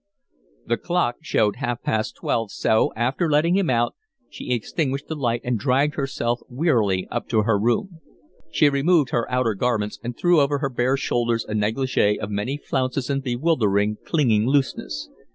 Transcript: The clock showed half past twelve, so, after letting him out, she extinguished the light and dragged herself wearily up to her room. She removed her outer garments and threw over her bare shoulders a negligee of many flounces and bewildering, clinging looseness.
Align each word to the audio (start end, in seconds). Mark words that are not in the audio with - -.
The 0.65 0.77
clock 0.77 1.17
showed 1.21 1.57
half 1.57 1.83
past 1.83 2.15
twelve, 2.15 2.49
so, 2.51 2.91
after 2.95 3.29
letting 3.29 3.55
him 3.55 3.69
out, 3.69 3.93
she 4.31 4.49
extinguished 4.51 5.05
the 5.07 5.13
light 5.15 5.41
and 5.43 5.59
dragged 5.59 5.93
herself 5.93 6.39
wearily 6.49 7.07
up 7.11 7.29
to 7.29 7.43
her 7.43 7.59
room. 7.59 8.01
She 8.51 8.67
removed 8.67 9.11
her 9.11 9.29
outer 9.31 9.53
garments 9.53 9.99
and 10.03 10.17
threw 10.17 10.41
over 10.41 10.57
her 10.57 10.69
bare 10.71 10.97
shoulders 10.97 11.45
a 11.45 11.53
negligee 11.53 12.19
of 12.19 12.31
many 12.31 12.57
flounces 12.57 13.11
and 13.11 13.21
bewildering, 13.21 13.97
clinging 14.03 14.47
looseness. 14.47 15.07